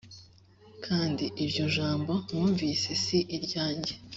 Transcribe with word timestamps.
kandi 0.85 1.25
iryo 1.43 1.65
jambo 1.75 2.13
mwumvise 2.29 2.89
si 3.03 3.17
iryanjye 3.35 3.93